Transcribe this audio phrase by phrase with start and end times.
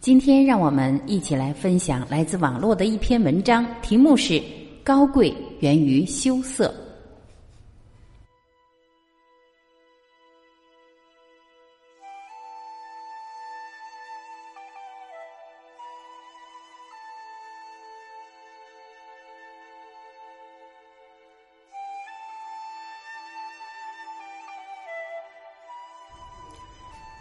[0.00, 4.32] 今天让我们一起来分享来自网络的一篇文章，题目是
[4.82, 6.68] 《高贵源于羞涩》。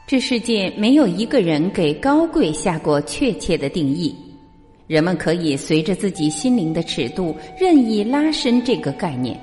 [0.10, 4.16] 这世界没有一个人给高贵下过确切的定义，
[4.88, 9.40] 人们可以随着自己心灵的尺度任意拉伸这个概念：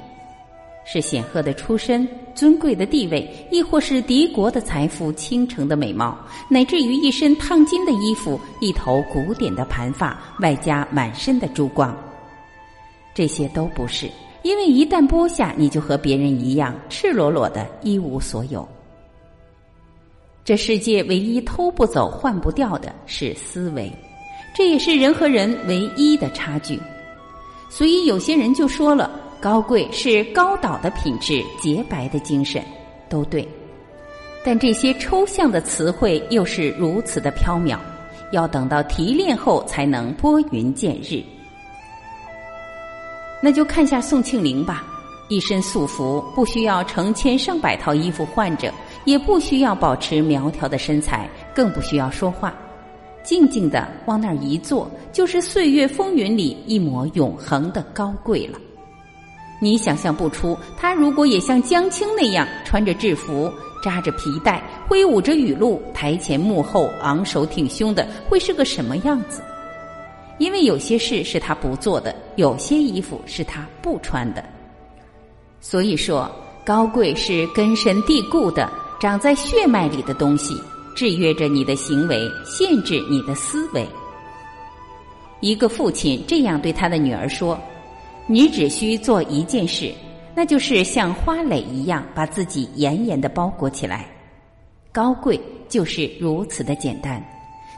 [0.84, 2.04] 是显赫的出身、
[2.34, 6.18] 尊贵的地位，亦或是敌国的财富、倾城的美貌，
[6.48, 11.96] 乃至于一身烫金的衣服、一头古典的盘发，外加满身的珠光。
[13.14, 14.10] 这些都不是，
[14.42, 18.66] 因为一旦剥下，你就和别人一样赤裸裸的一无所有。
[20.46, 23.90] 这世界唯一偷不走、换不掉的是思维，
[24.54, 26.80] 这也是人和人唯一的差距。
[27.68, 32.62] 所以有些人就说了，高贵是高岛的品质、洁白的精神，
[33.08, 33.46] 都对。
[34.44, 37.76] 但这些抽象的词汇又是如此的飘渺，
[38.30, 41.20] 要等到提炼后才能拨云见日。
[43.42, 44.84] 那就看下宋庆龄吧，
[45.28, 48.72] 一身素服，不需要成千上百套衣服换着。
[49.06, 52.52] 也不需要保持苗条的身材，更不需要说话，
[53.22, 58.58] 静静的往那儿一坐，就是岁月风云里一抹永恒的高贵了。
[59.58, 63.50] 你想象不出，他如果也像江青那样穿着制服、
[63.82, 69.40] 扎着皮带、挥舞着雨露，台前幕后昂首挺胸的，会是个什么样子？
[70.38, 74.44] 因为有些事是他不做的，有些衣服是他不穿的。
[75.60, 76.30] 所以说，
[76.64, 78.68] 高贵是根深蒂固的。
[78.98, 80.58] 长在血脉里的东西，
[80.94, 83.86] 制约着你的行为，限制你的思维。
[85.40, 87.60] 一个父亲这样对他的女儿说
[88.26, 89.92] ：“你只需做一件事，
[90.34, 94.06] 那就是像花蕾一样把自己严严的包裹起来。
[94.90, 97.22] 高贵就是如此的简单。”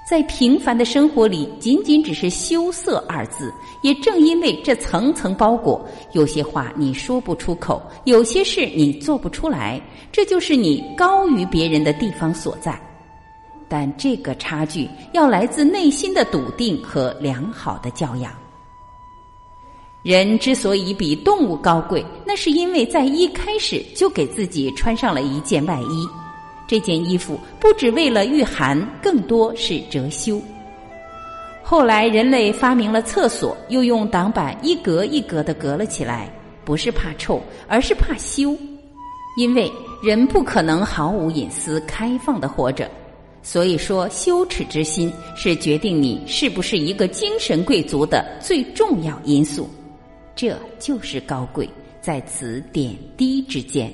[0.08, 3.52] 在平凡的生活里，仅仅只是羞涩二字。
[3.82, 9.78] 也正因为这层层包裹，有些话你说不出口，有些事你做不出来，
[10.10, 12.80] 这就是你高于别人的地方所在。
[13.68, 18.32] 但这个差距要来自内心的笃定和良好的教养。
[20.02, 26.08] 人之所以比动物高贵，那是因为在一开始就给自己穿上了一件外衣。
[26.68, 30.40] 这件衣服不只为了御寒，更多是遮羞。
[31.62, 36.30] 后来人类发明了厕所，又用挡板一格一格的隔了起来，
[36.64, 38.56] 不是怕臭，而是怕羞。
[39.38, 39.70] 因为
[40.02, 42.90] 人不可能毫无隐私、开放的活着，
[43.42, 49.68] 所以说羞耻之心是决定你是不是一个精神贵族的最重要因素。
[50.34, 51.68] 这就是高贵，
[52.00, 53.92] 在此点滴之间。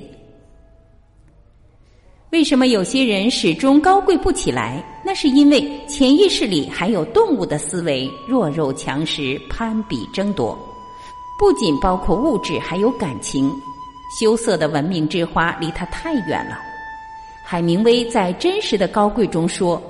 [2.31, 4.83] 为什么有些人始终高贵不起来？
[5.05, 10.57] 那是因为潜意识里还有动物的思维，弱肉强食，攀比争夺。
[11.39, 13.51] 不仅包括物质，还有感情。
[14.19, 16.57] 羞涩的文明之花离他太远了。
[17.43, 19.81] 海明威在《真实的高贵》中说：“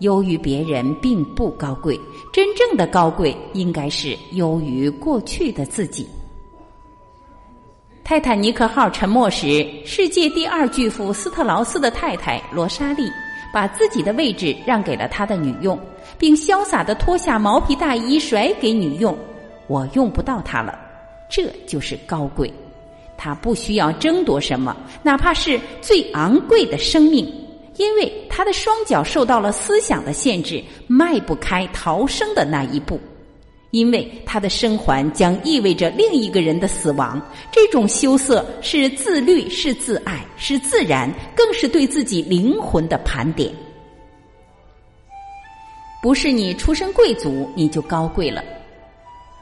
[0.00, 1.98] 优于别人并不高贵，
[2.32, 6.06] 真正的高贵应该是优于过去的自己。”
[8.04, 13.10] 泰坦尼克号沉没时，世界第二巨富斯特劳斯的太太罗莎莉
[13.50, 15.78] 把自己的位置让给了他的女佣，
[16.18, 19.16] 并潇洒的脱下毛皮大衣甩给女佣
[19.68, 20.78] ：“我用不到它了。”
[21.30, 22.52] 这就是高贵，
[23.16, 27.24] 他不需要争夺什么，哪怕是最昂贵的生命，
[27.76, 33.00] 因为他的双脚受到了思想的限制，迈不开逃生的那一步。
[33.74, 43.52] 因为他的生还将意味着另一个人的死亡，这种羞涩是自律，是自爱，是自然，更是对自己灵魂的盘点。
[46.00, 48.44] 不是你出身贵族你就高贵了。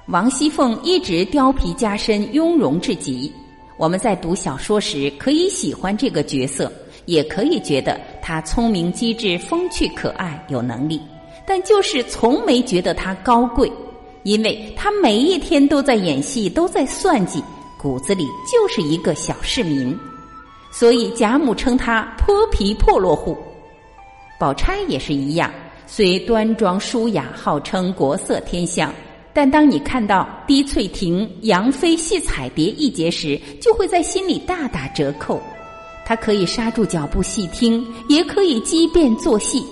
[0.07, 3.31] 王熙凤一直貂皮加身，雍容至极。
[3.77, 6.73] 我们在读小说时可以喜欢这个角色，
[7.05, 11.03] 也可以觉得她聪明机智、风趣可爱、有能力。
[11.47, 13.71] 但就是从没觉得她高贵，
[14.25, 17.43] 因为他每一天都在演戏，都在算计，
[17.79, 19.97] 骨子里就是一个小市民。
[20.71, 23.37] 所以贾母称他泼皮破落户。
[24.39, 25.53] 宝钗也是一样，
[25.87, 28.93] 虽端庄淑雅，号称国色天香，
[29.33, 35.41] 但当你看到滴翠亭、杨妃戏彩蝶一节时，就会在心里大打折扣。
[36.05, 39.65] 他可以刹住脚步细听，也可以机变作戏。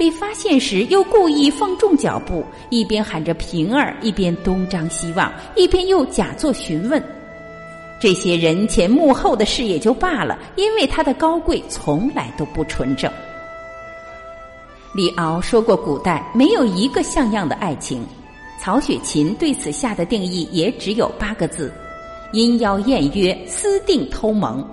[0.00, 7.04] 被发现时，又故意放重脚步，一边喊着平儿，一边东张西望，一边又假作询问。
[8.00, 13.12] 这些人前幕后的事也就罢了，因为他的高贵从来都不纯正。
[14.94, 18.02] 李敖说过，古代没有一个像样的爱情。
[18.58, 21.70] 曹雪芹对此下的定义也只有八个字：
[22.32, 24.66] 阴邀艳约，私定偷盟。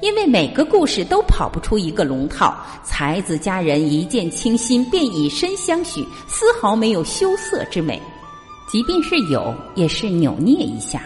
[0.00, 8.00] 因为每个故事都跑不出一个龙套，才子佳人一见倾心便以身相许，丝毫没有羞涩之美。
[8.70, 11.02] 即便是有，也是扭捏一下。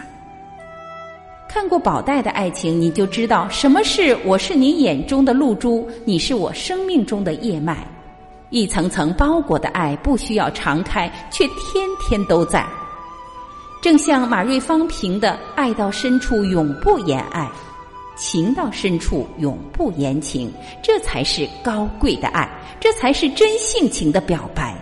[1.49, 7.87] 看过宝黛的爱情，你就知道什么是我是你眼中的露珠，你是我生命中的叶脉，
[8.49, 12.63] 一层层包裹的爱，不需要常开，却天天都在。
[13.81, 17.49] 正像马瑞芳评的：“爱到深处永不言爱。”
[18.15, 20.51] 情到深处永不言情，
[20.81, 22.49] 这才是高贵的爱，
[22.79, 24.75] 这才是真性情的表白。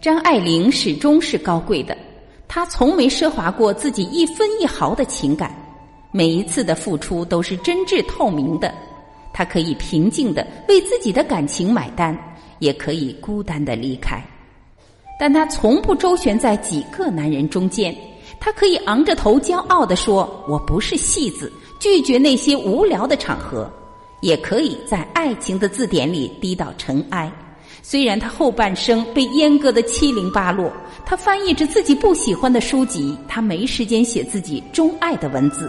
[0.00, 1.96] 张爱玲始终是高贵的，
[2.48, 5.54] 她从没奢华过自己一分一毫的情感，
[6.10, 8.74] 每一次的付出都是真挚透明的。
[9.32, 12.16] 她可以平静的为自己的感情买单，
[12.58, 14.22] 也可以孤单的离开，
[15.18, 17.94] 但她从不周旋在几个男人中间。
[18.40, 23.70] 他可以昂着头骄傲地说：“我不是戏子，拒绝那些无聊的场合。”
[24.20, 27.30] 也可以在爱情的字典里低到尘埃。
[27.82, 30.72] 虽然他后半生被阉割的七零八落，
[31.04, 35.68] 他翻译着自己不喜欢的书籍，他没时间写自己钟爱的文字，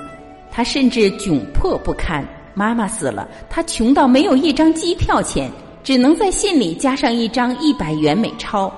[0.51, 2.23] 他甚至窘迫不堪。
[2.53, 5.49] 妈妈死了，他穷到没有一张机票钱，
[5.83, 8.71] 只能在信里加上一张一百元美钞。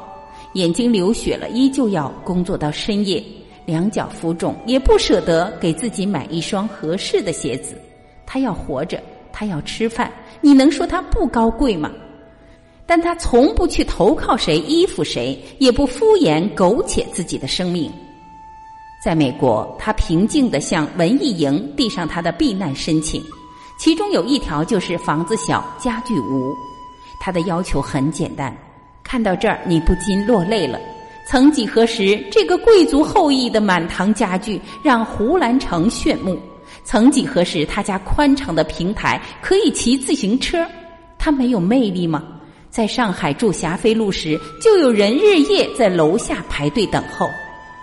[0.53, 3.21] 眼睛流血了，依旧要工作到深夜。
[3.65, 7.75] 两脚浮肿，也不舍得给自己买一双合适的鞋子。
[8.25, 9.01] 他要活着，
[9.31, 11.91] 他要吃饭，你能说他不高贵吗？
[12.85, 17.91] 但他从不去投靠谁、依附谁，也不敷衍苟且自己的生命。
[19.03, 23.21] 在美国，他平静地向文艺营递上他的避难申请，
[23.79, 26.53] 其中有一条就是房子小、家具无。
[27.19, 28.55] 他的要求很简单，
[29.03, 30.79] 看到这儿，你不禁落泪了。
[31.27, 36.35] 曾几何时，这个贵族后裔的满堂家具让胡兰成炫目；
[36.83, 40.63] 曾几何时，他家宽敞的平台可以骑自行车，
[41.17, 42.23] 他没有魅力吗？
[42.69, 47.27] 在上海住霞飞路时，就有人日夜在楼下排队等候；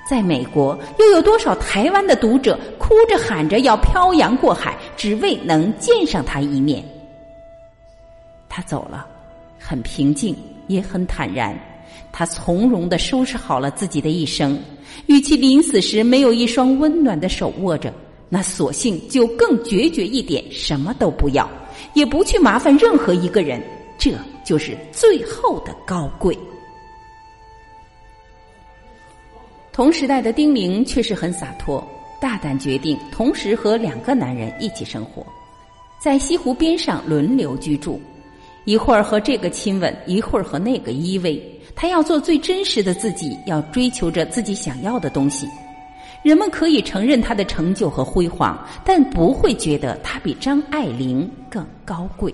[0.09, 6.85] 在美国，又有多少台湾的读者哭着喊着要漂洋过海，只为能见上他一面？
[8.49, 9.05] 他走了，
[9.59, 10.37] 很平静，
[10.69, 11.59] 也很坦然。
[12.13, 14.59] 他从容的收拾好了自己的一生，
[15.07, 17.93] 与其临死时没有一双温暖的手握着，
[18.29, 21.49] 那索性就更决绝一点，什么都不要，
[21.95, 23.63] 也不去麻烦任何一个人，
[23.97, 24.13] 这
[24.45, 26.39] 就是最后的高贵。
[29.73, 31.83] 同时代的丁玲却是很洒脱，
[32.21, 35.27] 大胆决定同时和两个男人一起生活，
[35.99, 37.99] 在西湖边上轮流居住，
[38.65, 41.41] 一会儿和这个亲吻，一会儿和那个依偎。
[41.75, 45.49] 他要做最真实的自己，要追求着自己想要的东西。
[46.23, 52.33] 人们可以承认他的成就和辉煌，但不会觉得他比张爱玲更高贵。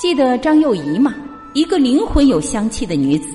[0.00, 1.14] 记得张幼仪吗？
[1.52, 3.28] 一个灵魂有香气的女子。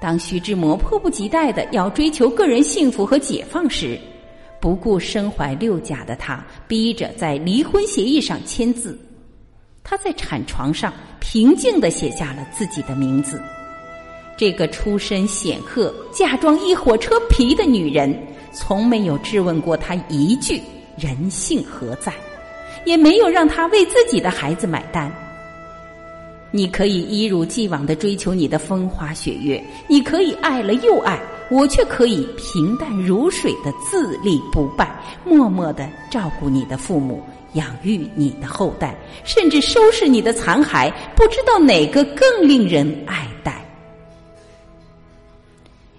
[0.00, 3.98] 当徐志摩迫不及待的要追求个人幸福和解放时，
[4.60, 8.96] 不顾身怀六甲的他，逼着在离婚协议上签字。
[9.84, 13.40] 他在产床上平静的写下了自己的名字。
[14.36, 18.16] 这个出身显赫、嫁妆一火车皮的女人，
[18.52, 20.60] 从没有质问过他一句
[20.96, 22.12] “人性何在”，
[22.84, 25.12] 也没有让他为自己的孩子买单。
[26.50, 31.18] 你可以一如既往的追求你的风花雪月，你可以爱了又爱，
[31.50, 37.22] 我却可以平淡如水的自立不败，默默的照顾你的父母。
[37.54, 38.94] 养育你的后代，
[39.24, 43.64] 甚至收拾你的残骸，不知道哪个更令人爱戴。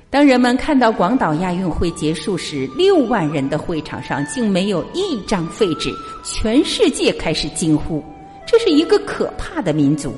[0.10, 5.92] 当人们看到广岛亚运会结束时，六万人的会场上竟没有一张废纸，
[6.24, 8.04] 全世界开始惊呼：
[8.46, 10.14] 这是一个可怕的民族。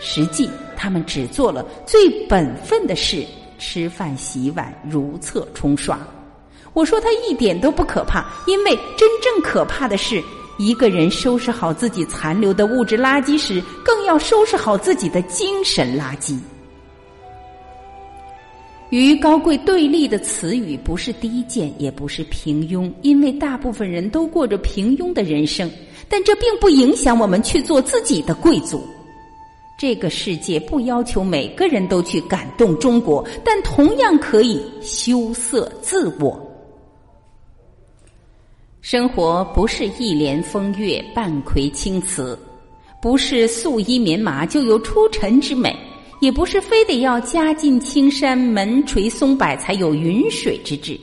[0.00, 3.24] 实际他们只做了最本分的事：
[3.58, 5.98] 吃饭、洗碗、如厕、冲刷。
[6.78, 10.22] 我说他一点都不可怕，因为真正可怕的是，
[10.58, 16.38] 一个人收拾好自己残留的物质垃圾时，更要收拾好自己的精神垃圾。
[18.90, 25.68] 与高贵对立的词语不是低贱，也不是平庸，因为大部分人都过着平庸的人生，
[26.08, 28.86] 但这并不影响我们去做自己的贵族。
[29.76, 36.40] 这个世界不要求每个人都去感动中国，但同样可以羞涩自我。
[38.90, 42.38] 生活不是一帘风月、半葵青瓷，
[43.02, 45.76] 不是素衣棉麻就有出尘之美，
[46.20, 50.98] 也不是非得要家近青山、门垂松柏才有云水之志。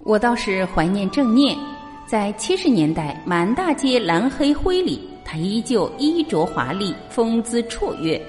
[0.00, 1.56] 我倒是怀念郑念，
[2.06, 8.20] 在七十年代满大街蓝黑灰里，他依旧衣着华丽、风姿绰约，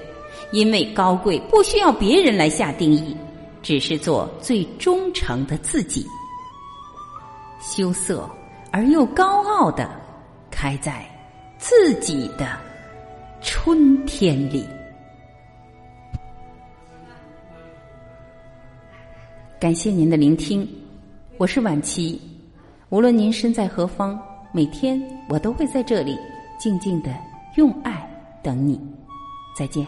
[0.52, 3.14] 因为高贵不需要别人来下定义，
[3.60, 6.06] 只是做最忠诚的自己。
[7.62, 8.28] 羞涩
[8.72, 9.88] 而又高傲的，
[10.50, 11.06] 开在
[11.58, 12.58] 自己的
[13.40, 14.66] 春天里。
[19.60, 20.68] 感谢您的聆听，
[21.38, 22.20] 我是晚琪。
[22.88, 26.18] 无论您身在何方，每天我都会在这里
[26.58, 27.14] 静静的
[27.54, 28.04] 用爱
[28.42, 28.78] 等你。
[29.56, 29.86] 再见。